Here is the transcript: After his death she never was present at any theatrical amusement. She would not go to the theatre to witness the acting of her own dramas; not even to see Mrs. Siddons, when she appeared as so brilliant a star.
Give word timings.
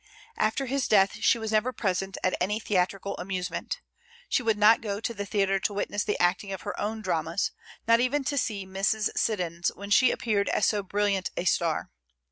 After 0.39 0.65
his 0.65 0.87
death 0.87 1.17
she 1.23 1.37
never 1.37 1.69
was 1.69 1.75
present 1.79 2.17
at 2.23 2.33
any 2.41 2.59
theatrical 2.59 3.15
amusement. 3.19 3.81
She 4.29 4.41
would 4.41 4.57
not 4.57 4.81
go 4.81 4.99
to 4.99 5.13
the 5.13 5.27
theatre 5.27 5.59
to 5.59 5.73
witness 5.75 6.03
the 6.03 6.19
acting 6.19 6.51
of 6.51 6.63
her 6.63 6.79
own 6.81 7.03
dramas; 7.03 7.51
not 7.87 7.99
even 7.99 8.23
to 8.23 8.35
see 8.35 8.65
Mrs. 8.65 9.09
Siddons, 9.15 9.69
when 9.75 9.91
she 9.91 10.09
appeared 10.09 10.49
as 10.49 10.65
so 10.65 10.81
brilliant 10.81 11.29
a 11.37 11.45
star. 11.45 11.91